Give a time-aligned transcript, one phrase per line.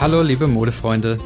[0.00, 1.18] Hallo liebe Modefreunde,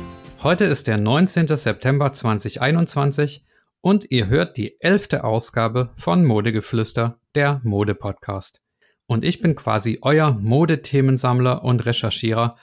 [0.42, 1.46] heute ist der 19.
[1.46, 3.44] September 2021
[3.80, 8.62] und ihr hört die elfte Ausgabe von Modegeflüster, der Mode-Podcast.
[9.06, 12.56] Und ich bin quasi euer Modethemensammler und Recherchierer,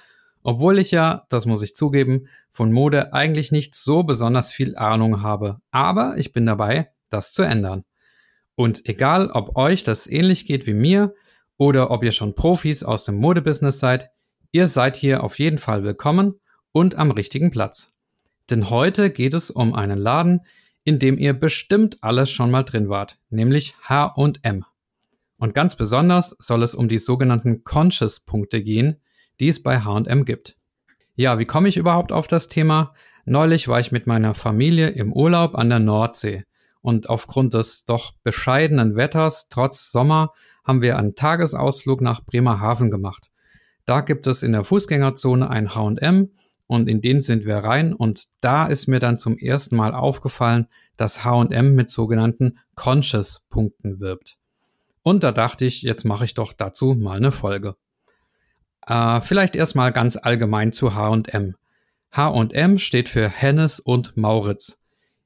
[0.44, 5.22] obwohl ich ja, das muss ich zugeben, von Mode eigentlich nicht so besonders viel Ahnung
[5.22, 5.62] habe.
[5.72, 7.86] Aber ich bin dabei, das zu ändern.
[8.56, 11.16] Und egal, ob euch das ähnlich geht wie mir
[11.56, 14.12] oder ob ihr schon Profis aus dem Modebusiness seid,
[14.52, 16.40] ihr seid hier auf jeden Fall willkommen
[16.72, 17.90] und am richtigen Platz.
[18.50, 20.42] Denn heute geht es um einen Laden,
[20.84, 24.66] in dem ihr bestimmt alles schon mal drin wart, nämlich H&M.
[25.38, 28.98] Und ganz besonders soll es um die sogenannten Conscious-Punkte gehen,
[29.40, 30.58] die es bei H&M gibt.
[31.16, 32.94] Ja, wie komme ich überhaupt auf das Thema?
[33.26, 36.44] Neulich war ich mit meiner Familie im Urlaub an der Nordsee
[36.82, 40.34] und aufgrund des doch bescheidenen Wetters trotz Sommer
[40.64, 43.31] haben wir einen Tagesausflug nach Bremerhaven gemacht.
[43.92, 46.30] Da gibt es in der Fußgängerzone ein H&M
[46.66, 50.68] und in den sind wir rein und da ist mir dann zum ersten Mal aufgefallen,
[50.96, 54.38] dass H&M mit sogenannten Conscious Punkten wirbt.
[55.04, 57.76] Und da dachte ich, jetzt mache ich doch dazu mal eine Folge.
[58.88, 61.58] Äh, vielleicht erstmal ganz allgemein zu HM.
[62.16, 64.80] HM steht für Hennes und Mauritz.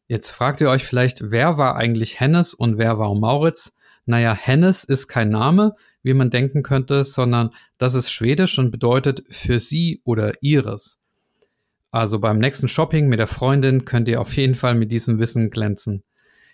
[0.08, 3.76] Jetzt fragt ihr euch vielleicht, wer war eigentlich Hennes und wer war Mauritz?
[4.08, 5.76] Naja, Hennes ist kein Name,
[6.06, 11.00] wie man denken könnte, sondern das ist schwedisch und bedeutet für sie oder ihres.
[11.90, 15.50] Also beim nächsten Shopping mit der Freundin könnt ihr auf jeden Fall mit diesem Wissen
[15.50, 16.04] glänzen.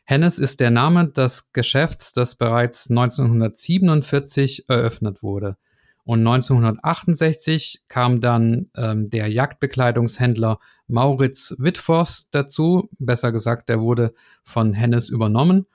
[0.06, 5.58] Hennes ist der Name des Geschäfts, das bereits 1947 eröffnet wurde.
[6.06, 12.90] Und 1968 kam dann ähm, der Jagdbekleidungshändler Mauritz Wittfors dazu.
[13.00, 15.66] Besser gesagt, der wurde von Hennes übernommen.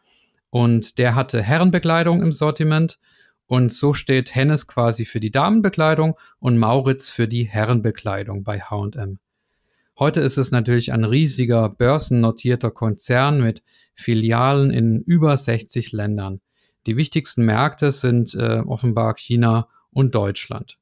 [0.48, 2.98] Und der hatte Herrenbekleidung im Sortiment.
[3.46, 9.18] Und so steht Hennes quasi für die Damenbekleidung und Mauritz für die Herrenbekleidung bei HM.
[9.98, 13.62] Heute ist es natürlich ein riesiger börsennotierter Konzern mit
[13.94, 16.40] Filialen in über 60 Ländern.
[16.86, 20.78] Die wichtigsten Märkte sind äh, offenbar China und Deutschland.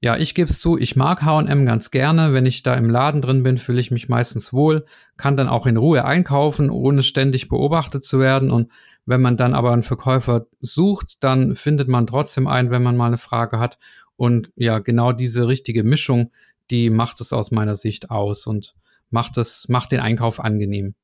[0.00, 2.32] Ja, ich gebe es zu, ich mag HM ganz gerne.
[2.32, 4.84] Wenn ich da im Laden drin bin, fühle ich mich meistens wohl,
[5.16, 8.52] kann dann auch in Ruhe einkaufen, ohne ständig beobachtet zu werden.
[8.52, 8.70] Und
[9.06, 13.06] wenn man dann aber einen Verkäufer sucht, dann findet man trotzdem einen, wenn man mal
[13.06, 13.78] eine Frage hat.
[14.14, 16.30] Und ja, genau diese richtige Mischung,
[16.70, 18.76] die macht es aus meiner Sicht aus und
[19.10, 20.94] macht es, macht den Einkauf angenehm.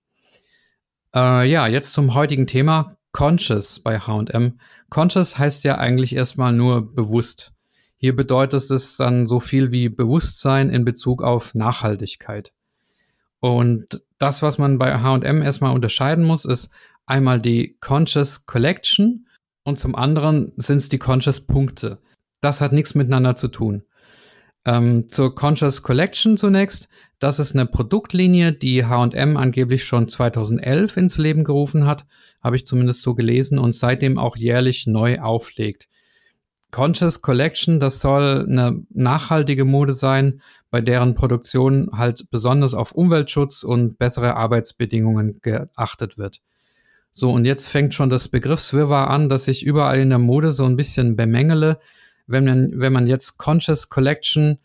[1.15, 4.59] Äh, ja, jetzt zum heutigen Thema Conscious bei HM.
[4.89, 7.54] Conscious heißt ja eigentlich erstmal nur bewusst.
[8.05, 12.53] Hier bedeutet es dann so viel wie Bewusstsein in Bezug auf Nachhaltigkeit.
[13.41, 16.69] Und das, was man bei HM erstmal unterscheiden muss, ist
[17.07, 19.27] einmal die Conscious Collection
[19.63, 21.97] und zum anderen sind es die Conscious Punkte.
[22.43, 23.85] Das hat nichts miteinander zu tun.
[24.67, 26.91] Ähm, zur Conscious Collection zunächst.
[27.21, 32.05] Das ist eine Produktlinie, die HM angeblich schon 2011 ins Leben gerufen hat,
[32.43, 35.89] habe ich zumindest so gelesen, und seitdem auch jährlich neu auflegt.
[36.75, 40.43] Conscious Collection, das soll eine nachhaltige Mode sein,
[40.73, 46.41] bei deren Produktion halt besonders auf Umweltschutz und bessere Arbeitsbedingungen geachtet wird.
[47.13, 50.65] So, und jetzt fängt schon das Begriffswirrwarr an, dass ich überall in der Mode so
[50.65, 51.79] ein bisschen bemängele,
[52.27, 54.59] wenn man, wenn man jetzt Conscious Collection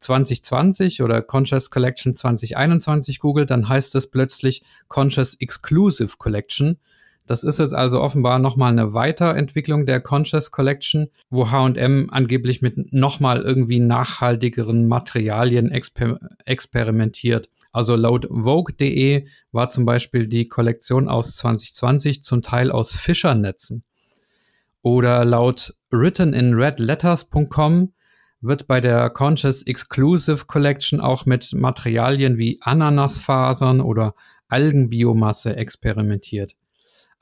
[0.00, 6.80] 2020 oder Conscious Collection 2021 googelt, dann heißt es plötzlich Conscious Exclusive Collection.
[7.26, 12.92] Das ist jetzt also offenbar nochmal eine Weiterentwicklung der Conscious Collection, wo HM angeblich mit
[12.92, 17.48] nochmal irgendwie nachhaltigeren Materialien exper experimentiert.
[17.72, 23.84] Also laut Vogue.de war zum Beispiel die Kollektion aus 2020 zum Teil aus Fischernetzen.
[24.82, 27.92] Oder laut writteninredletters.com
[28.40, 34.14] wird bei der Conscious Exclusive Collection auch mit Materialien wie Ananasfasern oder
[34.48, 36.56] Algenbiomasse experimentiert.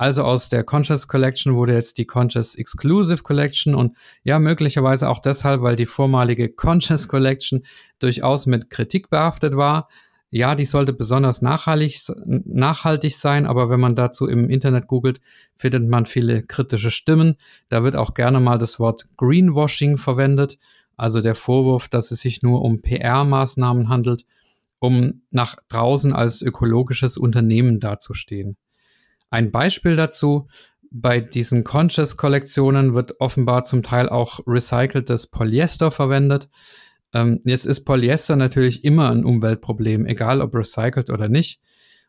[0.00, 5.18] Also aus der Conscious Collection wurde jetzt die Conscious Exclusive Collection und ja, möglicherweise auch
[5.18, 7.66] deshalb, weil die vormalige Conscious Collection
[7.98, 9.90] durchaus mit Kritik behaftet war,
[10.30, 15.20] ja, die sollte besonders nachhaltig, nachhaltig sein, aber wenn man dazu im Internet googelt,
[15.54, 17.36] findet man viele kritische Stimmen.
[17.68, 20.56] Da wird auch gerne mal das Wort Greenwashing verwendet,
[20.96, 24.24] also der Vorwurf, dass es sich nur um PR-Maßnahmen handelt,
[24.78, 28.56] um nach draußen als ökologisches Unternehmen dazustehen.
[29.30, 30.48] Ein Beispiel dazu,
[30.90, 36.48] bei diesen Conscious-Kollektionen wird offenbar zum Teil auch recyceltes Polyester verwendet.
[37.14, 41.60] Ähm, jetzt ist Polyester natürlich immer ein Umweltproblem, egal ob recycelt oder nicht.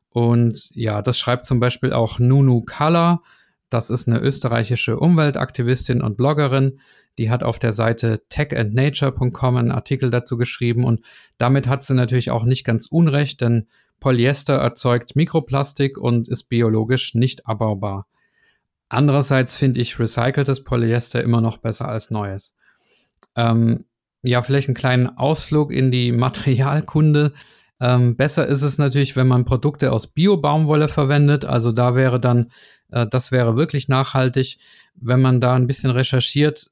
[0.10, 3.20] Und ja, das schreibt zum Beispiel auch Nunu Color.
[3.70, 6.80] Das ist eine österreichische Umweltaktivistin und Bloggerin.
[7.18, 11.02] Die hat auf der Seite techandnature.com einen Artikel dazu geschrieben und
[11.38, 13.68] damit hat sie natürlich auch nicht ganz unrecht, denn
[14.02, 18.08] Polyester erzeugt Mikroplastik und ist biologisch nicht abbaubar.
[18.90, 22.54] Andererseits finde ich recyceltes Polyester immer noch besser als neues.
[23.38, 23.86] Ähm,
[24.24, 27.32] ja, vielleicht einen kleinen Ausflug in die Materialkunde.
[27.80, 31.46] Ähm, besser ist es natürlich, wenn man Produkte aus Bio-Baumwolle verwendet.
[31.46, 32.52] Also da wäre dann,
[32.90, 34.58] äh, das wäre wirklich nachhaltig.
[34.96, 36.72] Wenn man da ein bisschen recherchiert,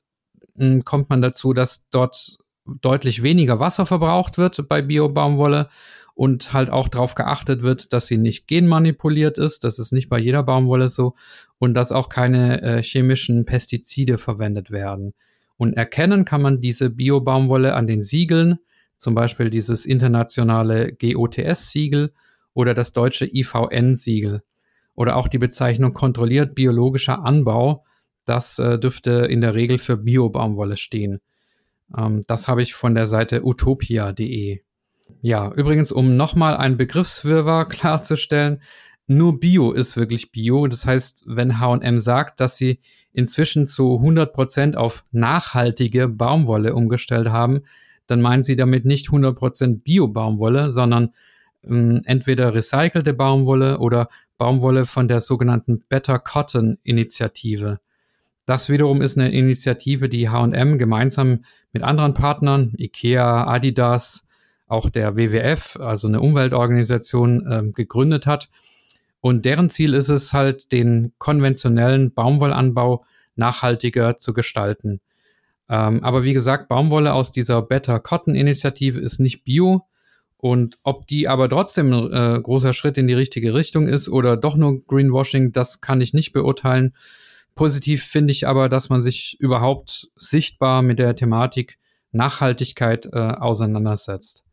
[0.56, 2.40] mh, hm, kommt man dazu, dass dort
[2.82, 5.70] deutlich weniger Wasser verbraucht wird bei Bio-Baumwolle
[6.19, 9.63] und halt auch darauf geachtet wird, dass sie nicht genmanipuliert ist.
[9.63, 11.16] Das ist nicht bei jeder Baumwolle so
[11.60, 15.13] und dass auch keine äh, chemischen Pestizide verwendet werden.
[15.56, 18.57] Und erkennen kann man diese Bio-Baumwolle an den Siegeln,
[18.98, 22.12] zum Beispiel dieses internationale GOTS-Siegel
[22.54, 24.42] oder das deutsche IVN-Siegel
[24.95, 27.86] oder auch die Bezeichnung kontrolliert biologischer Anbau.
[28.25, 31.22] Das äh, dürfte in der Regel für Bio-Baumwolle stehen.
[31.98, 34.60] Ähm, das habe ich von der Seite utopia.de.
[35.22, 38.62] Ja, übrigens, um nochmal einen Begriffswirrwarr klarzustellen,
[39.08, 40.68] nur Bio ist wirklich Bio.
[40.68, 42.80] Das heißt, wenn H&M sagt, dass sie
[43.12, 47.62] inzwischen zu 100 Prozent auf nachhaltige Baumwolle umgestellt haben,
[48.06, 51.14] dann meinen sie damit nicht 100% Bio-Baumwolle, sondern
[51.64, 57.80] ähm, entweder recycelte Baumwolle oder Baumwolle von der sogenannten Better Cotton Initiative.
[58.46, 64.24] Das wiederum ist eine Initiative, die H&M gemeinsam mit anderen Partnern, IKEA, Adidas,
[64.69, 68.50] auch der WWF, also eine Umweltorganisation, äh, gegründet hat.
[69.21, 73.04] Und deren Ziel ist es halt, den konventionellen Baumwollanbau
[73.36, 75.01] nachhaltiger zu gestalten.
[75.69, 79.81] Ähm, aber wie gesagt, Baumwolle aus dieser Better Cotton Initiative ist nicht bio.
[80.38, 84.38] Und ob die aber trotzdem ein äh, großer Schritt in die richtige Richtung ist oder
[84.38, 86.95] doch nur Greenwashing, das kann ich nicht beurteilen.
[87.56, 91.77] Positiv finde ich aber, dass man sich überhaupt sichtbar mit der Thematik
[92.12, 94.45] Nachhaltigkeit äh, auseinandersetzt.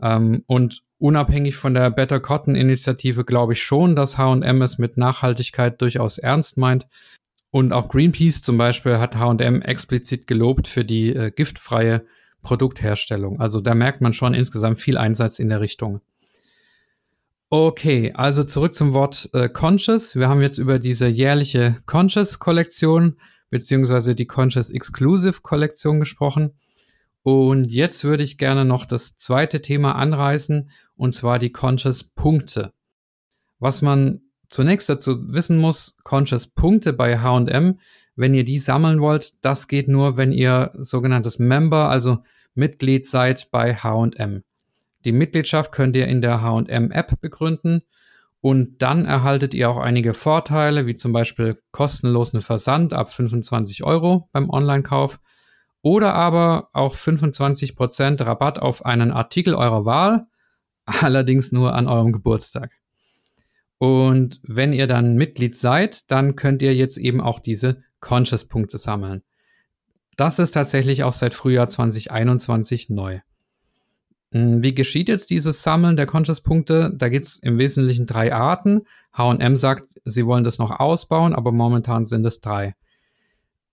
[0.00, 4.96] Ähm, und unabhängig von der Better Cotton Initiative glaube ich schon, dass H&M es mit
[4.96, 6.86] Nachhaltigkeit durchaus ernst meint.
[7.50, 12.04] Und auch Greenpeace zum Beispiel hat H&M explizit gelobt für die äh, giftfreie
[12.42, 13.40] Produktherstellung.
[13.40, 16.00] Also da merkt man schon insgesamt viel Einsatz in der Richtung.
[17.50, 20.16] Okay, also zurück zum Wort äh, Conscious.
[20.16, 23.16] Wir haben jetzt über diese jährliche Conscious-Kollektion
[23.50, 26.54] beziehungsweise die Conscious Exclusive-Kollektion gesprochen.
[27.24, 32.70] Und jetzt würde ich gerne noch das zweite Thema anreißen, und zwar die Conscious Punkte.
[33.58, 37.80] Was man zunächst dazu wissen muss, Conscious Punkte bei H&M,
[38.14, 42.18] wenn ihr die sammeln wollt, das geht nur, wenn ihr sogenanntes Member, also
[42.54, 44.44] Mitglied seid bei H&M.
[45.06, 47.82] Die Mitgliedschaft könnt ihr in der H&M App begründen
[48.42, 54.28] und dann erhaltet ihr auch einige Vorteile, wie zum Beispiel kostenlosen Versand ab 25 Euro
[54.32, 55.20] beim Online-Kauf
[55.84, 60.26] oder aber auch 25% Rabatt auf einen Artikel eurer Wahl,
[60.86, 62.72] allerdings nur an eurem Geburtstag.
[63.76, 69.22] Und wenn ihr dann Mitglied seid, dann könnt ihr jetzt eben auch diese Conscious-Punkte sammeln.
[70.16, 73.20] Das ist tatsächlich auch seit Frühjahr 2021 neu.
[74.32, 76.94] Hm, wie geschieht jetzt dieses Sammeln der Conscious-Punkte?
[76.96, 78.86] Da gibt es im Wesentlichen drei Arten.
[79.12, 82.74] HM sagt, sie wollen das noch ausbauen, aber momentan sind es drei.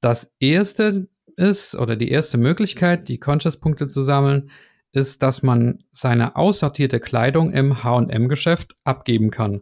[0.01, 1.07] Das erste
[1.41, 4.49] ist oder die erste Möglichkeit, die Conscious-Punkte zu sammeln,
[4.93, 9.61] ist, dass man seine aussortierte Kleidung im HM-Geschäft abgeben kann.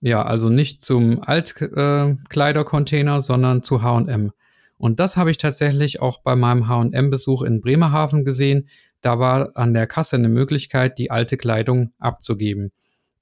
[0.00, 4.32] Ja, also nicht zum Altkleidercontainer, äh, sondern zu HM.
[4.76, 8.68] Und das habe ich tatsächlich auch bei meinem HM-Besuch in Bremerhaven gesehen.
[9.00, 12.72] Da war an der Kasse eine Möglichkeit, die alte Kleidung abzugeben.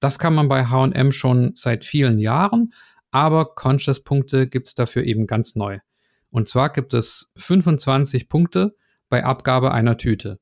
[0.01, 2.73] Das kann man bei HM schon seit vielen Jahren,
[3.13, 5.79] aber Conscious-Punkte gibt es dafür eben ganz neu.
[6.33, 8.75] Und zwar gibt es 25 Punkte
[9.11, 10.41] bei Abgabe einer Tüte.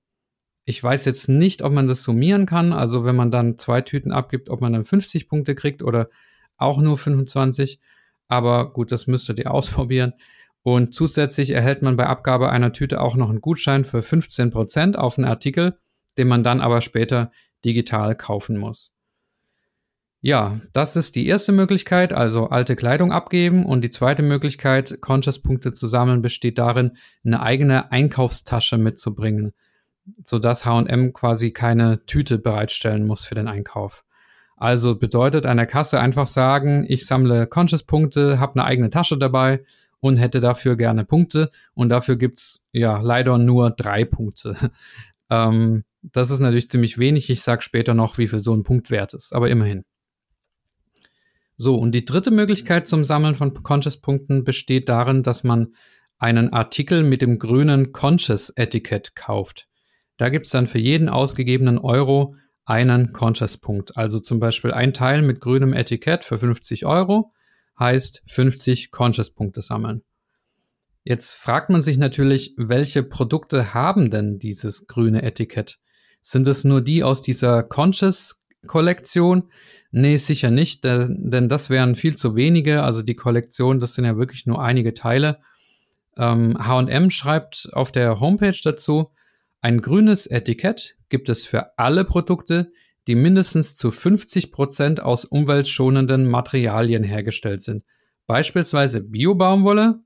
[0.64, 2.73] Ich weiß jetzt nicht, ob man das summieren kann.
[2.73, 6.09] Also wenn man dann zwei Tüten abgibt, ob man dann 50 Punkte kriegt oder
[6.56, 7.80] auch nur 25.
[8.28, 10.14] Aber gut, das müsstet ihr ausprobieren.
[10.62, 15.18] Und zusätzlich erhält man bei Abgabe einer Tüte auch noch einen Gutschein für 15% auf
[15.18, 15.76] einen Artikel,
[16.18, 17.32] den man dann aber später
[17.64, 18.94] digital kaufen muss.
[20.22, 23.64] Ja, das ist die erste Möglichkeit, also alte Kleidung abgeben.
[23.64, 26.92] Und die zweite Möglichkeit, Conscious-Punkte zu sammeln, besteht darin,
[27.24, 29.54] eine eigene Einkaufstasche mitzubringen,
[30.26, 34.04] sodass HM quasi keine Tüte bereitstellen muss für den Einkauf.
[34.56, 39.64] Also bedeutet an der Kasse einfach sagen, ich sammle Conscious-Punkte, habe eine eigene Tasche dabei
[40.00, 41.50] und hätte dafür gerne Punkte.
[41.72, 44.70] Und dafür gibt's ja leider nur drei Punkte.
[45.30, 47.30] ähm, das ist natürlich ziemlich wenig.
[47.30, 49.84] Ich sage später noch, wie viel so ein Punkt wert ist, aber immerhin.
[51.62, 55.74] So, und die dritte Möglichkeit zum Sammeln von Conscious-Punkten besteht darin, dass man
[56.16, 59.68] einen Artikel mit dem grünen Conscious-Etikett kauft.
[60.16, 63.98] Da gibt es dann für jeden ausgegebenen Euro einen Conscious-Punkt.
[63.98, 67.34] Also zum Beispiel ein Teil mit grünem Etikett für 50 Euro
[67.78, 70.00] heißt 50 Conscious-Punkte sammeln.
[71.04, 75.78] Jetzt fragt man sich natürlich, welche Produkte haben denn dieses grüne Etikett?
[76.22, 77.62] Sind es nur die aus dieser
[78.66, 79.50] Conscious-Kollektion?
[79.92, 82.82] Nee, sicher nicht, denn das wären viel zu wenige.
[82.82, 85.38] Also die Kollektion, das sind ja wirklich nur einige Teile.
[86.16, 89.10] HM schreibt auf der Homepage dazu,
[89.60, 92.68] ein grünes Etikett gibt es für alle Produkte,
[93.06, 97.84] die mindestens zu 50 Prozent aus umweltschonenden Materialien hergestellt sind.
[98.26, 100.00] Beispielsweise Biobaumwolle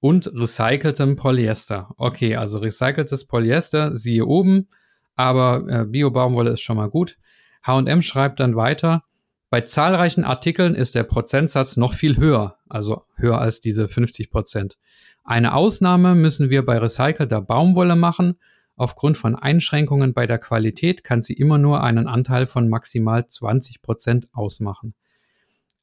[0.00, 1.92] und recyceltem Polyester.
[1.96, 4.68] Okay, also recyceltes Polyester, siehe oben,
[5.16, 7.16] aber äh, Biobaumwolle ist schon mal gut.
[7.66, 9.02] HM schreibt dann weiter,
[9.48, 14.76] bei zahlreichen Artikeln ist der Prozentsatz noch viel höher, also höher als diese 50 Prozent.
[15.24, 18.38] Eine Ausnahme müssen wir bei recycelter Baumwolle machen.
[18.76, 23.82] Aufgrund von Einschränkungen bei der Qualität kann sie immer nur einen Anteil von maximal 20
[23.82, 24.94] Prozent ausmachen.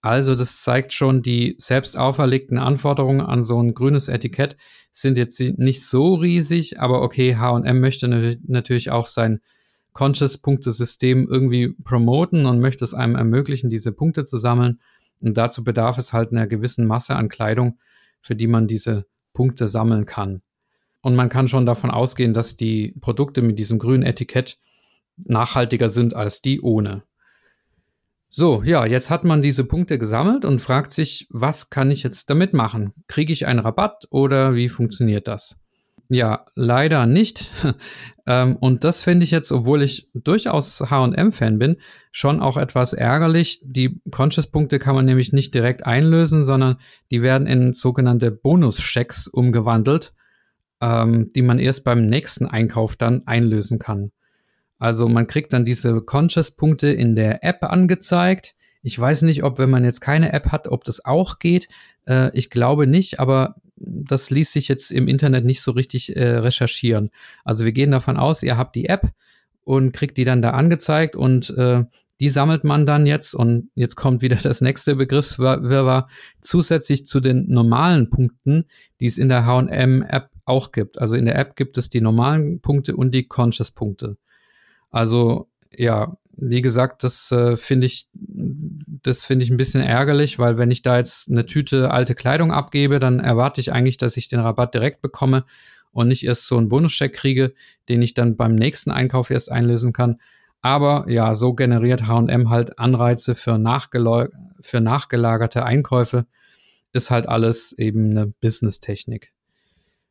[0.01, 4.57] Also das zeigt schon, die selbst auferlegten Anforderungen an so ein grünes Etikett
[4.91, 9.39] sind jetzt nicht so riesig, aber okay, H&M möchte natürlich auch sein
[9.93, 14.79] Conscious-Punktesystem irgendwie promoten und möchte es einem ermöglichen, diese Punkte zu sammeln.
[15.21, 17.79] Und dazu bedarf es halt einer gewissen Masse an Kleidung,
[18.21, 20.41] für die man diese Punkte sammeln kann.
[21.01, 24.57] Und man kann schon davon ausgehen, dass die Produkte mit diesem grünen Etikett
[25.17, 27.03] nachhaltiger sind als die ohne.
[28.29, 32.31] So, ja, jetzt hat man diese Punkte gesammelt und fragt sich, was kann ich jetzt
[32.31, 32.93] damit machen?
[33.07, 35.59] Kriege ich einen Rabatt oder wie funktioniert das?
[36.09, 37.49] Ja, leider nicht.
[38.25, 41.75] Ähm, und das finde ich jetzt, obwohl ich durchaus HM-Fan bin,
[42.13, 43.59] schon auch etwas ärgerlich.
[43.65, 46.77] Die Conscious-Punkte kann man nämlich nicht direkt einlösen, sondern
[47.11, 50.13] die werden in sogenannte Bonus-Schecks umgewandelt,
[50.79, 54.13] ähm, die man erst beim nächsten Einkauf dann einlösen kann.
[54.79, 58.55] Also man kriegt dann diese Conscious-Punkte in der App angezeigt.
[58.83, 61.67] Ich weiß nicht, ob wenn man jetzt keine App hat, ob das auch geht.
[62.05, 66.37] Äh, ich glaube nicht, aber das ließ sich jetzt im Internet nicht so richtig äh,
[66.37, 67.09] recherchieren.
[67.43, 69.11] Also wir gehen davon aus, ihr habt die App
[69.63, 71.83] und kriegt die dann da angezeigt und äh,
[72.19, 76.07] die sammelt man dann jetzt und jetzt kommt wieder das nächste Begriffswirrwarr
[76.41, 78.65] zusätzlich zu den normalen Punkten,
[78.99, 80.99] die es in der H&M-App auch gibt.
[80.99, 84.17] Also in der App gibt es die normalen Punkte und die Conscious-Punkte.
[84.89, 90.57] Also ja, wie gesagt, das äh, finde ich, das finde ich ein bisschen ärgerlich, weil
[90.57, 94.29] wenn ich da jetzt eine Tüte alte Kleidung abgebe, dann erwarte ich eigentlich, dass ich
[94.29, 95.45] den Rabatt direkt bekomme
[95.91, 97.53] und nicht erst so einen Bonuscheck kriege,
[97.87, 100.19] den ich dann beim nächsten Einkauf erst einlösen kann.
[100.61, 103.59] Aber ja, so generiert H&M halt Anreize für,
[104.61, 106.25] für nachgelagerte Einkäufe.
[106.93, 109.33] Ist halt alles eben eine Business-Technik.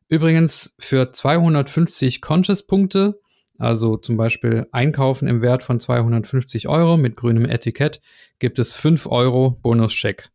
[0.07, 3.19] Übrigens, für 250 Conscious-Punkte
[3.57, 8.01] also zum Beispiel einkaufen im Wert von 250 Euro mit grünem Etikett
[8.39, 10.29] gibt es 5 Euro Bonuscheck.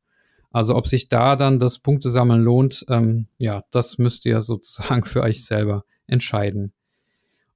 [0.50, 5.22] Also ob sich da dann das Punktesammeln lohnt, ähm, ja, das müsst ihr sozusagen für
[5.22, 6.72] euch selber entscheiden.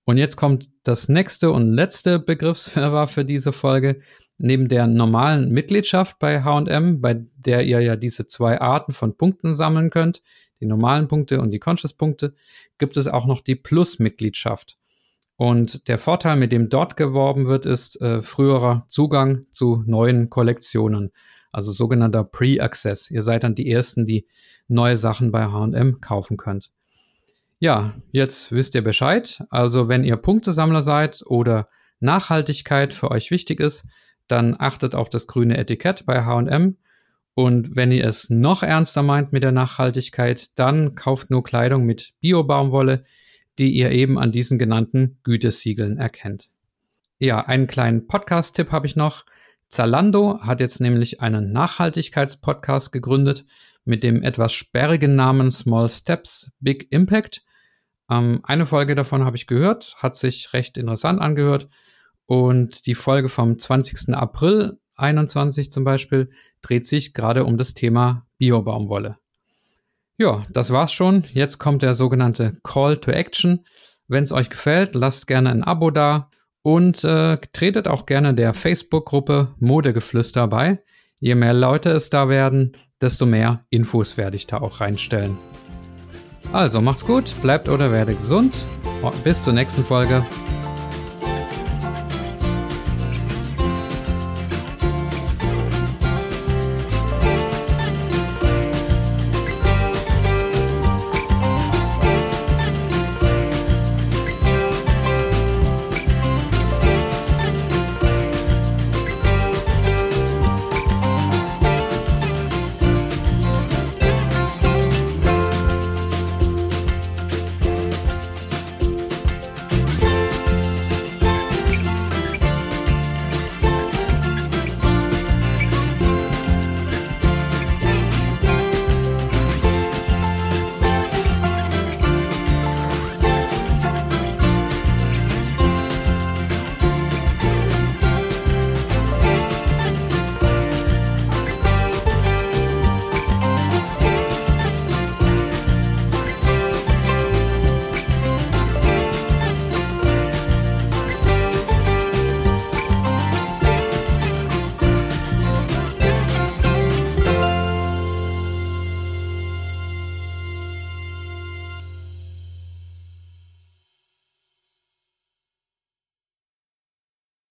[0.04, 4.00] Und jetzt kommt das nächste und letzte Begriffswirrwarr für diese Folge.
[4.37, 9.54] Neben der normalen Mitgliedschaft bei H&M, bei der ihr ja diese zwei Arten von Punkten
[9.54, 10.23] sammeln könnt,
[10.61, 12.35] die normalen Punkte und die Conscious-Punkte,
[12.78, 14.78] gibt es auch noch die Plus-Mitgliedschaft.
[15.43, 21.11] Und der Vorteil, mit dem dort geworben wird, ist äh, früherer Zugang zu neuen Kollektionen,
[21.51, 23.11] also sogenannter Pre-Access.
[23.11, 24.29] Ihr seid dann die Ersten, die
[24.69, 26.71] neue Sachen bei HM kaufen könnt.
[27.59, 29.43] Ja, jetzt wisst ihr Bescheid.
[29.51, 31.69] Also wenn ihr Punktesammler seid oder
[31.99, 33.85] Nachhaltigkeit für euch wichtig ist,
[34.29, 36.77] dann achtet auf das grüne Etikett bei HM.
[37.35, 42.13] Und wenn ihr es noch ernster meint mit der Nachhaltigkeit, dann kauft nur Kleidung mit
[42.21, 43.03] Bio-Baumwolle,
[43.62, 46.49] die ihr eben an diesen genannten Gütesiegeln erkennt.
[47.21, 49.25] Ja, einen kleinen Podcast-Tipp habe ich noch.
[49.69, 53.45] Zalando hat jetzt nämlich einen Nachhaltigkeitspodcast gegründet
[53.85, 57.45] mit dem etwas sperrigen Namen Small Steps, Big Impact.
[58.11, 61.69] Ähm, eine Folge davon habe ich gehört, hat sich recht interessant angehört.
[62.26, 64.12] Und die Folge vom 20.
[64.12, 66.31] April 21 zum Beispiel
[66.62, 69.19] dreht sich gerade um das Thema Biobaumwolle.
[70.19, 71.25] Ja, das war's schon.
[71.33, 73.64] Jetzt kommt der sogenannte Call to Action.
[74.09, 76.31] Wenn es euch gefällt, lasst gerne ein Abo da
[76.62, 80.83] und äh, tretet auch gerne der Facebook-Gruppe Modegeflüster bei.
[81.19, 85.38] Je mehr Leute es da werden, desto mehr Infos werde ich da auch reinstellen.
[86.52, 88.54] Also macht's gut, bleibt oder werdet gesund.
[89.25, 90.25] Bis zur nächsten Folge.